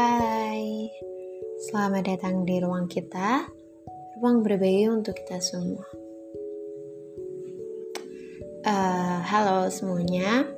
[0.00, 0.88] Hai,
[1.68, 3.44] selamat datang di ruang kita,
[4.16, 5.84] ruang berbagi untuk kita semua.
[8.64, 10.48] Uh, halo semuanya.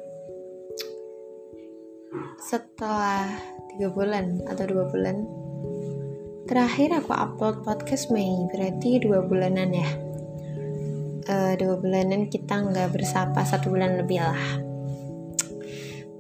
[2.39, 3.35] Setelah
[3.75, 5.27] tiga bulan atau dua bulan,
[6.47, 9.91] terakhir aku upload podcast Mei, berarti dua bulanan ya.
[11.27, 14.47] Uh, dua bulanan kita nggak bersapa satu bulan lebih lah.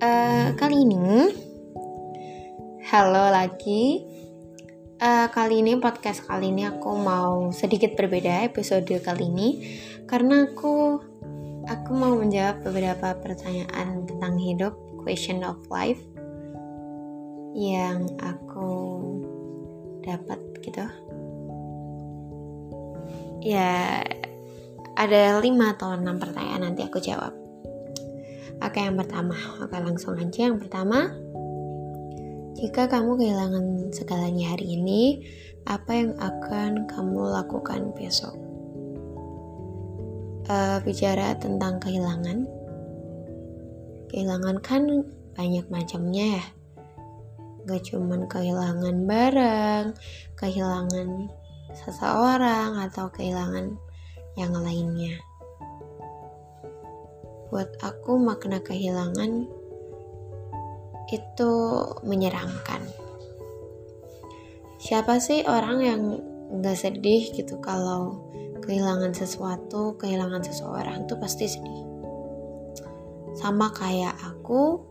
[0.03, 1.52] Uh, kali ini
[2.93, 4.05] Halo lagi.
[5.01, 9.49] Uh, kali ini podcast kali ini aku mau sedikit berbeda episode kali ini
[10.05, 11.01] karena aku
[11.73, 16.05] aku mau menjawab beberapa pertanyaan tentang hidup, question of life
[17.57, 18.69] yang aku
[20.05, 20.85] dapat gitu.
[23.41, 24.05] Ya
[25.01, 27.33] ada lima atau enam pertanyaan nanti aku jawab.
[28.61, 29.33] Oke yang pertama,
[29.65, 31.31] oke langsung aja yang pertama
[32.63, 35.27] jika kamu kehilangan segalanya hari ini,
[35.67, 38.39] apa yang akan kamu lakukan besok?
[40.47, 42.47] Uh, bicara tentang kehilangan,
[44.15, 45.03] kehilangan kan
[45.35, 46.45] banyak macamnya ya.
[47.67, 49.87] Gak cuman kehilangan barang,
[50.39, 51.35] kehilangan
[51.75, 53.75] seseorang, atau kehilangan
[54.39, 55.19] yang lainnya.
[57.51, 59.51] Buat aku makna kehilangan
[61.13, 61.53] itu
[62.03, 62.81] menyeramkan.
[64.83, 66.03] Siapa sih orang yang
[66.59, 68.19] nggak sedih gitu kalau
[68.65, 71.85] kehilangan sesuatu, kehilangan seseorang tuh pasti sedih.
[73.39, 74.83] Sama kayak aku,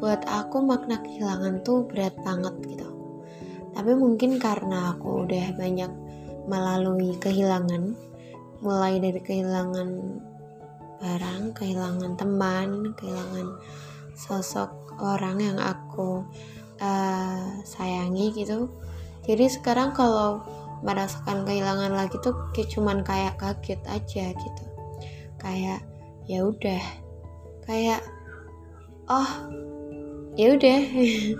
[0.00, 2.88] buat aku makna kehilangan tuh berat banget gitu.
[3.76, 5.92] Tapi mungkin karena aku udah banyak
[6.48, 7.94] melalui kehilangan,
[8.64, 9.88] mulai dari kehilangan
[11.00, 13.56] barang, kehilangan teman, kehilangan
[14.12, 16.22] sosok orang yang aku
[16.80, 18.68] uh, sayangi gitu.
[19.24, 20.44] Jadi sekarang kalau
[20.80, 24.64] merasakan kehilangan lagi tuh kayak cuman kayak kaget aja gitu.
[25.40, 25.80] Kayak
[26.28, 26.84] ya udah.
[27.64, 28.00] Kayak
[29.08, 29.30] oh
[30.36, 30.80] ya udah.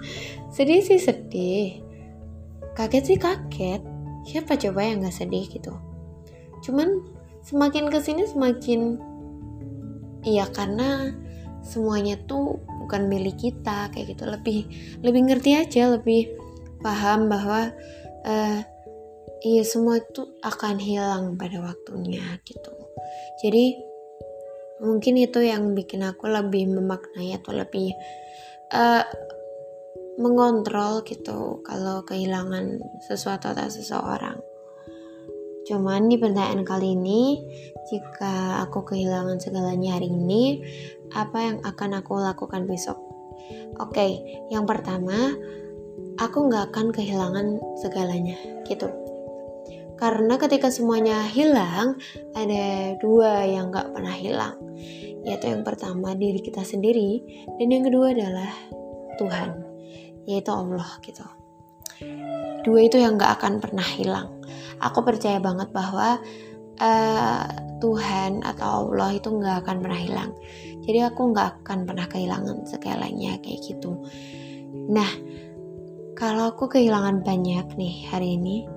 [0.54, 1.80] Sedih sih sedih.
[2.74, 3.80] Kaget sih kaget.
[4.28, 5.72] Siapa coba yang nggak sedih gitu?
[6.60, 7.00] Cuman
[7.40, 9.00] semakin ke sini semakin
[10.24, 11.16] iya karena
[11.64, 14.26] semuanya tuh bukan milik kita kayak gitu.
[14.26, 14.58] Lebih
[15.06, 16.26] lebih ngerti aja lebih
[16.82, 17.70] paham bahwa
[18.26, 18.58] uh,
[19.46, 22.74] iya semua itu akan hilang pada waktunya gitu.
[23.46, 23.78] Jadi
[24.82, 27.94] mungkin itu yang bikin aku lebih memaknai atau lebih
[28.74, 29.06] uh,
[30.18, 34.49] mengontrol gitu kalau kehilangan sesuatu atau seseorang
[35.70, 37.46] Cuman di pertanyaan kali ini,
[37.86, 40.66] jika aku kehilangan segalanya hari ini,
[41.14, 42.98] apa yang akan aku lakukan besok?
[43.78, 44.12] Oke, okay,
[44.50, 45.30] yang pertama,
[46.18, 48.34] aku nggak akan kehilangan segalanya,
[48.66, 48.90] gitu.
[49.94, 51.94] Karena ketika semuanya hilang,
[52.34, 54.58] ada dua yang nggak pernah hilang,
[55.22, 58.50] yaitu yang pertama diri kita sendiri, dan yang kedua adalah
[59.22, 59.54] Tuhan,
[60.26, 61.22] yaitu Allah, gitu.
[62.66, 64.39] Dua itu yang nggak akan pernah hilang
[64.80, 66.18] aku percaya banget bahwa
[66.80, 67.44] uh,
[67.80, 70.32] Tuhan atau Allah itu nggak akan pernah hilang.
[70.84, 74.00] Jadi aku nggak akan pernah kehilangan segalanya kayak gitu.
[74.92, 75.08] Nah,
[76.16, 78.68] kalau aku kehilangan banyak nih hari ini,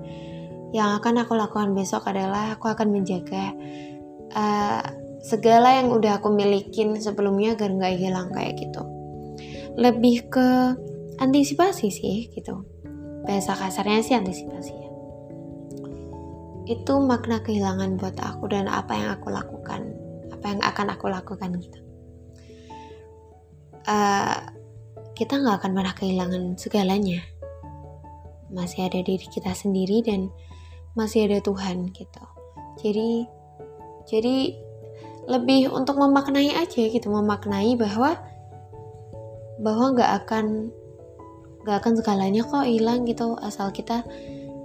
[0.76, 3.52] yang akan aku lakukan besok adalah aku akan menjaga
[4.32, 4.84] uh,
[5.24, 8.82] segala yang udah aku milikin sebelumnya agar nggak hilang kayak gitu.
[9.76, 10.48] Lebih ke
[11.20, 12.64] antisipasi sih gitu.
[13.24, 14.83] Bahasa kasarnya sih antisipasi
[16.64, 19.82] itu makna kehilangan buat aku dan apa yang aku lakukan.
[20.32, 21.80] Apa yang akan aku lakukan gitu.
[23.84, 24.40] Uh,
[25.12, 27.20] kita nggak akan pernah kehilangan segalanya.
[28.48, 30.32] Masih ada diri kita sendiri dan
[30.96, 32.24] masih ada Tuhan gitu.
[32.80, 33.28] Jadi
[34.08, 34.36] jadi
[35.28, 37.12] lebih untuk memaknai aja gitu.
[37.12, 38.16] Memaknai bahwa
[39.60, 40.72] bahwa nggak akan
[41.64, 43.36] nggak akan segalanya kok hilang gitu.
[43.36, 44.00] Asal kita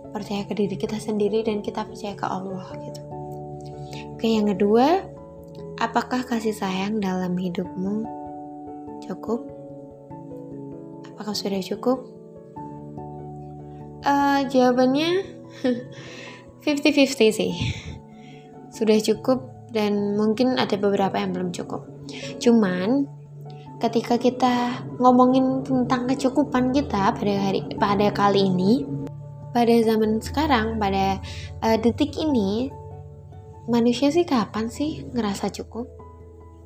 [0.10, 3.02] percaya ke diri kita sendiri dan kita percaya ke Allah gitu.
[4.16, 5.06] Oke, yang kedua,
[5.80, 8.04] apakah kasih sayang dalam hidupmu
[9.08, 9.48] cukup?
[11.16, 12.04] Apakah sudah cukup?
[14.04, 15.24] Uh, jawabannya
[16.64, 17.54] 50-50 sih.
[18.72, 21.88] Sudah cukup dan mungkin ada beberapa yang belum cukup.
[22.42, 23.08] Cuman
[23.80, 28.84] ketika kita ngomongin tentang kecukupan kita pada hari pada kali ini
[29.54, 31.18] pada zaman sekarang, pada
[31.66, 32.70] uh, detik ini,
[33.70, 35.90] manusia sih kapan sih ngerasa cukup?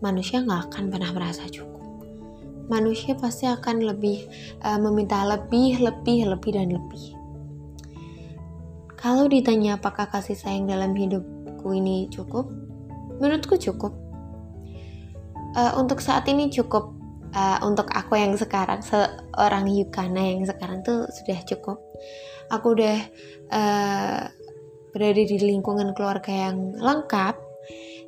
[0.04, 1.74] Manusia nggak akan pernah merasa cukup.
[2.72, 4.24] manusia pasti akan lebih
[4.64, 7.06] uh, meminta lebih, lebih, lebih dan lebih.
[8.96, 12.48] Kalau ditanya apakah kasih sayang dalam hidupku ini cukup,
[13.20, 13.92] menurutku cukup.
[15.54, 16.96] Uh, untuk saat ini cukup.
[17.34, 21.82] Uh, untuk aku yang sekarang seorang Yukana yang sekarang tuh sudah cukup.
[22.54, 22.98] Aku udah
[23.50, 24.22] uh,
[24.94, 27.36] berada di lingkungan keluarga yang lengkap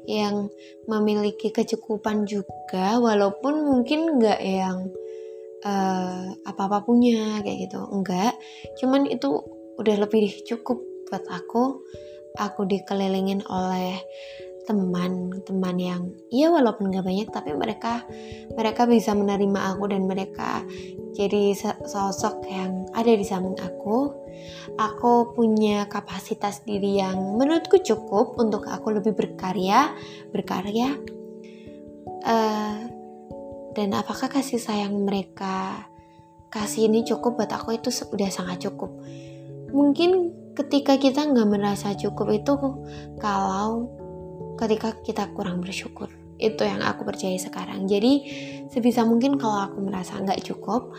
[0.06, 0.54] yang
[0.86, 4.94] memiliki kecukupan juga walaupun mungkin nggak yang
[5.66, 7.82] uh, apa-apa punya kayak gitu.
[7.90, 8.38] Enggak
[8.78, 9.42] cuman itu
[9.82, 10.78] udah lebih cukup
[11.10, 11.82] buat aku.
[12.36, 13.96] Aku dikelilingin oleh
[14.66, 16.02] teman-teman yang
[16.34, 18.04] ya walaupun gak banyak tapi mereka
[18.58, 20.66] mereka bisa menerima aku dan mereka
[21.16, 21.56] jadi
[21.88, 24.12] sosok yang ada di samping aku.
[24.76, 29.96] Aku punya kapasitas diri yang menurutku cukup untuk aku lebih berkarya
[30.36, 31.00] berkarya.
[32.26, 32.92] Uh,
[33.72, 35.88] dan apakah kasih sayang mereka
[36.52, 38.92] kasih ini cukup buat aku itu sudah sangat cukup?
[39.72, 42.56] Mungkin ketika kita nggak merasa cukup itu
[43.20, 43.92] kalau
[44.56, 46.12] ketika kita kurang bersyukur.
[46.36, 47.88] Itu yang aku percaya sekarang.
[47.88, 48.28] Jadi
[48.68, 50.92] sebisa mungkin kalau aku merasa nggak cukup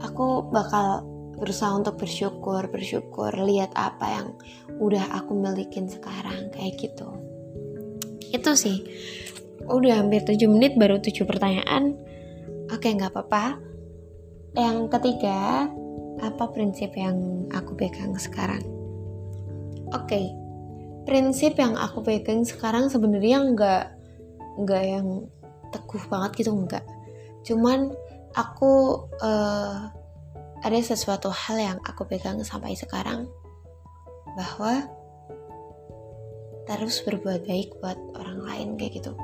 [0.00, 1.04] aku bakal
[1.40, 4.26] berusaha untuk bersyukur bersyukur lihat apa yang
[4.76, 7.08] udah aku milikin sekarang kayak gitu.
[8.30, 8.84] Itu sih.
[9.70, 11.96] Udah hampir 7 menit baru 7 pertanyaan.
[12.72, 13.56] Oke nggak apa-apa.
[14.56, 15.68] Yang ketiga
[16.20, 18.60] apa prinsip yang aku pegang sekarang?
[19.90, 20.24] Oke okay,
[21.10, 23.84] prinsip yang aku pegang sekarang sebenarnya nggak
[24.62, 25.26] nggak yang
[25.74, 26.86] teguh banget gitu nggak.
[27.42, 27.90] Cuman
[28.38, 29.90] aku uh,
[30.62, 33.26] ada sesuatu hal yang aku pegang sampai sekarang
[34.38, 34.86] bahwa
[36.70, 39.18] terus berbuat baik buat orang lain kayak gitu.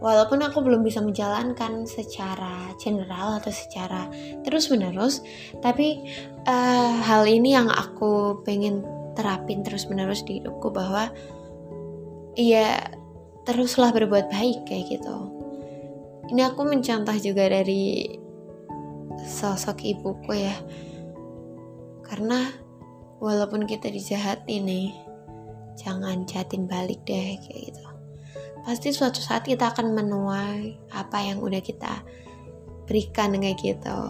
[0.00, 4.08] Walaupun aku belum bisa menjalankan secara general atau secara
[4.40, 5.20] terus menerus
[5.60, 6.00] tapi
[6.48, 8.86] uh, hal ini yang aku pengen
[9.18, 11.10] terapin terus menerus di hidupku bahwa
[12.38, 12.78] iya
[13.42, 15.16] teruslah berbuat baik kayak gitu.
[16.30, 18.06] Ini aku mencontoh juga dari
[19.26, 20.54] sosok ibuku ya.
[22.06, 22.46] Karena
[23.18, 24.94] walaupun kita dijahati nih
[25.74, 27.84] jangan jahatin balik deh kayak gitu.
[28.62, 32.04] Pasti suatu saat kita akan menuai apa yang udah kita
[32.86, 34.00] berikan kayak gitu.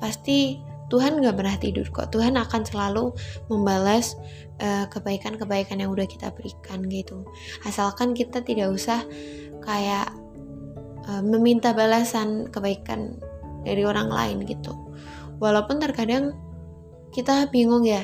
[0.00, 0.56] Pasti
[0.92, 2.12] Tuhan gak pernah tidur kok.
[2.12, 3.16] Tuhan akan selalu
[3.48, 4.20] membalas
[4.60, 7.24] eh, kebaikan-kebaikan yang udah kita berikan gitu.
[7.64, 9.00] Asalkan kita tidak usah
[9.64, 10.12] kayak
[11.06, 13.18] uh, meminta balasan kebaikan
[13.62, 14.74] dari orang lain gitu.
[15.38, 16.34] Walaupun terkadang
[17.14, 18.02] kita bingung ya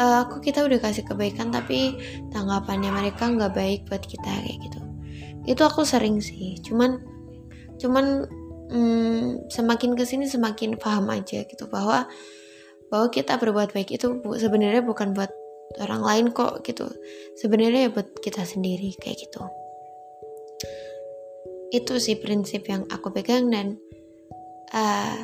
[0.00, 1.96] uh, kita udah kasih kebaikan tapi
[2.32, 4.80] tanggapannya mereka nggak baik buat kita kayak gitu.
[5.48, 6.60] Itu aku sering sih.
[6.60, 7.00] Cuman
[7.80, 8.28] cuman
[8.70, 12.06] hmm, semakin ke sini semakin paham aja gitu bahwa
[12.92, 15.32] bahwa kita berbuat baik itu bu, sebenarnya bukan buat
[15.80, 16.84] orang lain kok gitu.
[17.40, 19.42] Sebenarnya ya buat kita sendiri kayak gitu.
[21.72, 23.80] Itu sih prinsip yang aku pegang dan
[24.76, 25.16] uh,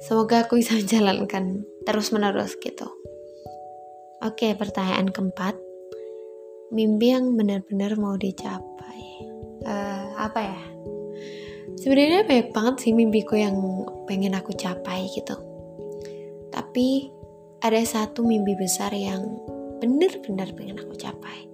[0.00, 2.88] semoga aku bisa menjalankan terus menerus gitu.
[4.24, 5.60] Oke pertanyaan keempat.
[6.72, 9.28] Mimpi yang benar-benar mau dicapai.
[9.62, 10.71] Uh, apa ya
[11.82, 13.58] sebenarnya banyak banget sih mimpiku yang
[14.06, 15.34] pengen aku capai gitu.
[16.54, 17.10] Tapi
[17.58, 19.26] ada satu mimpi besar yang
[19.82, 21.50] bener-bener pengen aku capai.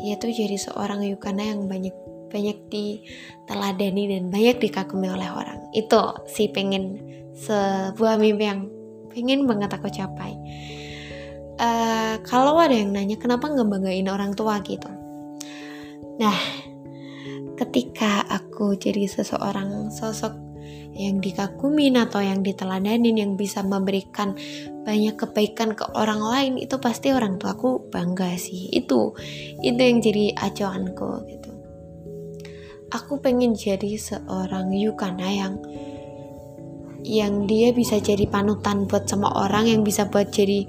[0.00, 1.92] Yaitu jadi seorang Yukana yang banyak
[2.32, 5.60] banyak diteladani dan banyak dikagumi oleh orang.
[5.76, 6.98] Itu sih pengen
[7.36, 8.72] sebuah mimpi yang
[9.12, 10.32] pengen banget aku capai.
[11.54, 14.90] Uh, kalau ada yang nanya kenapa nggak banggain orang tua gitu?
[16.18, 16.34] Nah
[17.54, 20.34] ketika aku jadi seseorang sosok
[20.94, 24.38] yang dikagumin atau yang diteladanin yang bisa memberikan
[24.86, 28.70] banyak kebaikan ke orang lain itu pasti orang tuaku bangga sih.
[28.70, 29.18] Itu
[29.58, 31.50] itu yang jadi acuanku gitu.
[32.94, 35.54] Aku pengen jadi seorang Yukana yang
[37.04, 40.64] yang dia bisa jadi panutan buat semua orang yang bisa buat jadi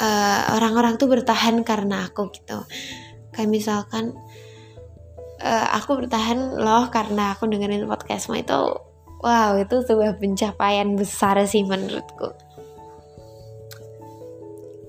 [0.00, 2.64] uh, orang-orang tuh bertahan karena aku gitu.
[3.30, 4.16] Kayak misalkan
[5.42, 8.60] uh, aku bertahan loh karena aku dengerin podcastmu itu
[9.24, 12.30] wow itu sebuah pencapaian besar sih menurutku.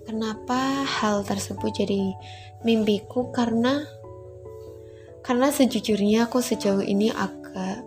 [0.06, 2.14] Kenapa hal tersebut jadi
[2.62, 3.32] mimpiku?
[3.34, 3.82] Karena
[5.26, 7.82] karena sejujurnya aku sejauh ini agak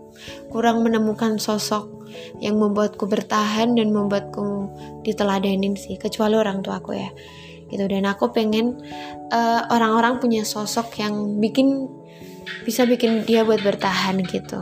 [0.50, 2.10] kurang menemukan sosok
[2.42, 4.72] yang membuatku bertahan dan membuatku
[5.06, 7.12] diteladenin sih kecuali orang tua aku ya.
[7.68, 8.80] Gitu dan aku pengen
[9.28, 11.86] eh, orang-orang uh, orang -orang punya sosok yang bikin
[12.62, 14.60] bisa bikin dia buat bertahan gitu.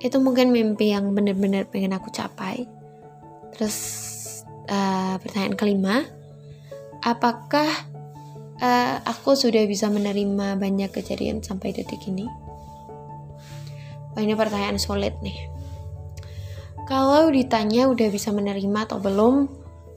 [0.00, 2.64] Itu mungkin mimpi yang bener-bener pengen aku capai.
[3.52, 3.76] Terus
[4.70, 6.08] uh, pertanyaan kelima
[7.04, 7.68] apakah
[8.60, 12.24] uh, aku sudah bisa menerima banyak kejadian sampai detik ini?
[14.16, 15.36] Wah, ini pertanyaan sulit nih.
[16.88, 19.46] Kalau ditanya udah bisa menerima atau belum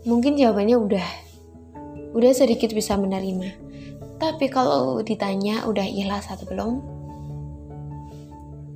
[0.06, 1.08] mungkin jawabannya udah.
[2.14, 3.63] Udah sedikit bisa menerima
[4.24, 6.72] tapi kalau ditanya udah ikhlas atau belum?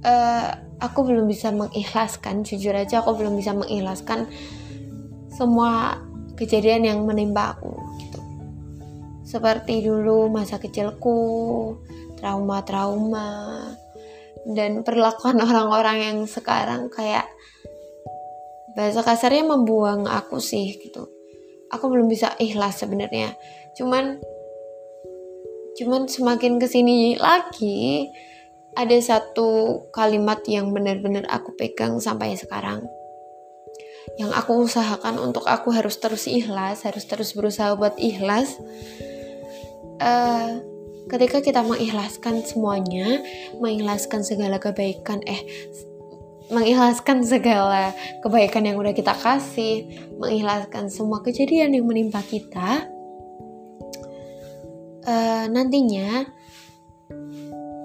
[0.03, 0.51] Uh,
[0.83, 4.29] aku belum bisa mengikhlaskan jujur aja aku belum bisa mengikhlaskan
[5.33, 6.01] semua
[6.37, 7.73] kejadian yang menimpa aku
[8.03, 8.21] gitu.
[9.25, 11.17] Seperti dulu masa kecilku
[12.19, 13.63] trauma-trauma
[14.47, 17.25] dan perlakuan orang-orang yang sekarang kayak
[18.77, 21.09] bahasa kasarnya membuang aku sih gitu.
[21.73, 23.33] Aku belum bisa ikhlas sebenarnya.
[23.75, 24.21] Cuman
[25.77, 28.09] cuman semakin ke sini lagi
[28.77, 32.85] ada satu kalimat yang benar-benar aku pegang sampai sekarang.
[34.21, 38.57] Yang aku usahakan untuk aku harus terus ikhlas harus terus berusaha buat ikhlas.
[39.97, 40.61] Uh,
[41.09, 43.23] ketika kita mengikhlaskan semuanya
[43.57, 45.41] mengikhlaskan segala kebaikan eh
[46.53, 47.91] mengikhlaskan segala
[48.23, 49.87] kebaikan yang udah kita kasih
[50.21, 52.87] mengikhlaskan semua kejadian yang menimpa kita
[55.07, 56.27] uh, nantinya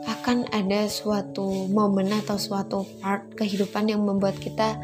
[0.03, 4.79] akan ada suatu momen atau suatu part kehidupan yang membuat kita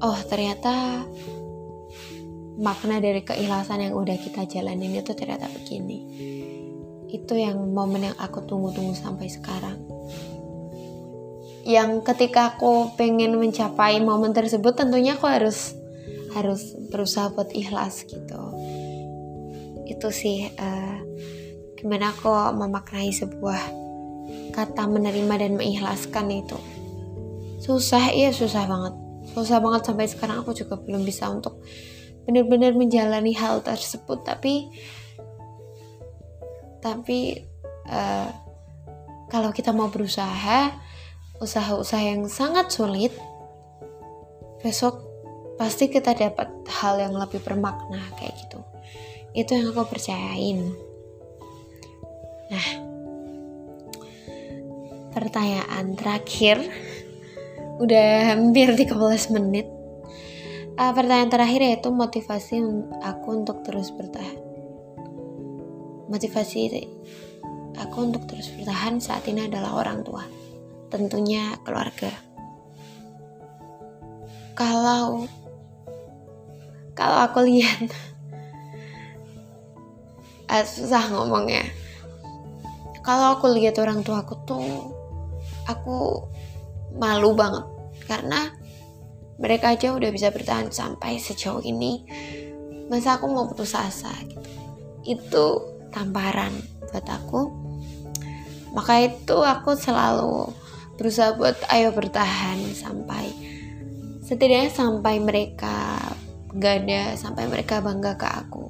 [0.00, 1.04] oh ternyata
[2.60, 5.98] makna dari keikhlasan yang udah kita jalanin itu ternyata begini.
[7.10, 9.78] Itu yang momen yang aku tunggu-tunggu sampai sekarang.
[11.66, 15.74] Yang ketika aku pengen mencapai momen tersebut tentunya aku harus
[16.34, 18.53] harus berusaha buat ikhlas gitu
[19.84, 20.98] itu sih uh,
[21.76, 23.60] gimana aku memaknai sebuah
[24.56, 26.56] kata menerima dan mengikhlaskan itu.
[27.60, 28.94] Susah iya susah banget.
[29.36, 31.60] Susah banget sampai sekarang aku juga belum bisa untuk
[32.24, 34.24] benar-benar menjalani hal tersebut.
[34.24, 34.72] Tapi
[36.80, 37.40] tapi
[37.88, 38.28] uh,
[39.32, 40.72] kalau kita mau berusaha
[41.40, 43.12] usaha-usaha yang sangat sulit
[44.64, 45.04] besok
[45.60, 46.48] pasti kita dapat
[46.80, 48.62] hal yang lebih bermakna kayak gitu
[49.34, 50.70] itu yang aku percayain.
[52.48, 52.66] Nah
[55.14, 56.58] pertanyaan terakhir.
[57.78, 59.66] Udah hampir 13 menit.
[60.74, 62.62] Uh, pertanyaan terakhir yaitu motivasi
[63.02, 64.38] aku untuk terus bertahan.
[66.10, 66.86] Motivasi
[67.78, 70.26] aku untuk terus bertahan saat ini adalah orang tua.
[70.90, 72.10] Tentunya keluarga.
[74.54, 75.26] Kalau
[76.94, 77.90] kalau aku lihat
[80.48, 81.64] uh, susah ngomongnya.
[83.04, 84.64] Kalau aku lihat orang tua aku tuh
[85.68, 86.24] aku
[86.96, 87.64] malu banget.
[88.08, 88.48] Karena
[89.40, 92.04] mereka aja udah bisa bertahan sampai sejauh ini.
[92.88, 94.50] Masa aku mau putus asa gitu.
[95.04, 95.46] Itu
[95.92, 96.52] tamparan
[96.88, 97.42] buat aku.
[98.72, 100.50] Maka itu aku selalu
[100.96, 103.30] berusaha buat ayo bertahan sampai
[104.24, 105.98] setidaknya sampai mereka
[106.54, 108.64] gak ada sampai mereka bangga ke aku.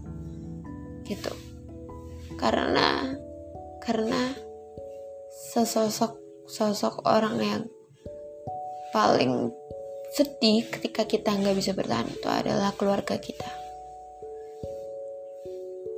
[1.04, 1.44] Gitu
[2.45, 3.17] karena
[3.81, 4.37] karena
[5.33, 7.63] sesosok sosok orang yang
[8.93, 9.49] paling
[10.13, 13.49] sedih ketika kita nggak bisa bertahan itu adalah keluarga kita.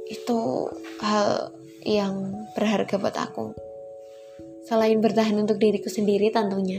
[0.07, 0.71] Itu
[1.03, 1.51] hal
[1.83, 3.51] yang berharga buat aku.
[4.71, 6.79] Selain bertahan untuk diriku sendiri tentunya.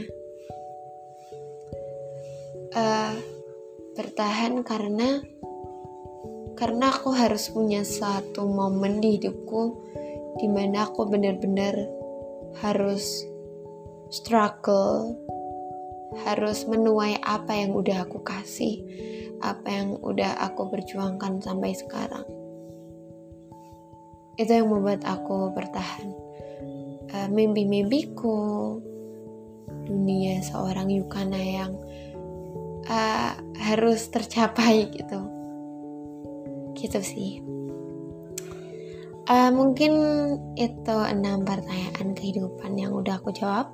[2.72, 3.14] Uh,
[4.00, 5.20] bertahan karena
[6.58, 9.62] karena aku harus punya satu momen di hidupku
[10.42, 11.78] di mana aku benar-benar
[12.58, 13.22] harus
[14.10, 15.14] struggle
[16.24, 18.80] harus menuai apa yang udah aku kasih,
[19.44, 22.24] apa yang udah aku perjuangkan sampai sekarang.
[24.38, 26.08] Itu yang membuat aku bertahan.
[27.08, 28.76] Uh, mimpi-mimpiku,
[29.88, 31.72] dunia seorang Yukana yang
[32.88, 35.37] uh, harus tercapai gitu.
[36.78, 37.42] Gitu sih.
[39.28, 39.92] Uh, mungkin
[40.56, 43.68] itu enam pertanyaan kehidupan yang udah aku jawab.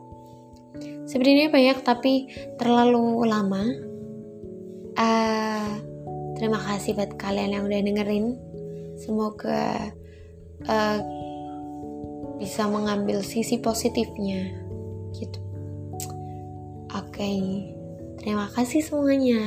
[1.07, 2.27] Sebenarnya banyak tapi
[2.59, 3.63] terlalu lama.
[4.99, 5.69] Uh,
[6.35, 8.27] terima kasih buat kalian yang udah dengerin.
[8.99, 9.95] Semoga
[10.67, 10.99] uh,
[12.43, 14.51] bisa mengambil sisi positifnya.
[15.15, 15.39] Gitu.
[16.95, 17.43] Oke okay.
[18.23, 19.43] terima kasih semuanya